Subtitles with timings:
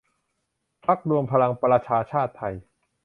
[0.85, 2.55] พรรครวมพลังประชาชาติไทย